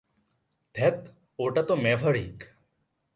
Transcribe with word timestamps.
ধ্যাত, 0.75 0.97
ওটা 1.39 1.63
তো 1.63 1.75
ম্যাভরিক। 1.75 2.37